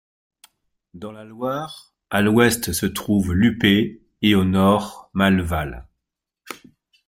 [0.95, 5.87] Dans la Loire, à l’ouest se trouve Lupé et au nord Malleval.